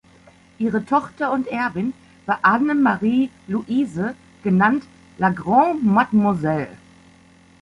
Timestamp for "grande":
5.29-5.85